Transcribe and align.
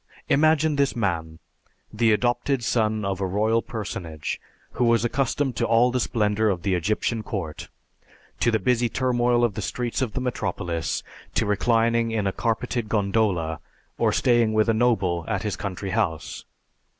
Imagine 0.29 0.77
this 0.77 0.95
man, 0.95 1.37
the 1.93 2.11
adopted 2.11 2.63
son 2.63 3.05
of 3.05 3.21
a 3.21 3.27
royal 3.27 3.61
personage, 3.61 4.41
who 4.71 4.83
was 4.85 5.05
accustomed 5.05 5.55
to 5.57 5.67
all 5.67 5.91
the 5.91 5.99
splendor 5.99 6.49
of 6.49 6.63
the 6.63 6.73
Egyptian 6.73 7.21
court, 7.21 7.69
to 8.39 8.49
the 8.49 8.57
busy 8.57 8.89
turmoil 8.89 9.43
of 9.43 9.53
the 9.53 9.61
streets 9.61 10.01
of 10.01 10.13
the 10.13 10.19
metropolis, 10.19 11.03
to 11.35 11.45
reclining 11.45 12.09
in 12.09 12.25
a 12.25 12.31
carpeted 12.33 12.89
gondola 12.89 13.59
or 13.99 14.11
staying 14.11 14.53
with 14.53 14.67
a 14.67 14.73
noble 14.73 15.23
at 15.27 15.43
his 15.43 15.55
country 15.55 15.91
house. 15.91 16.45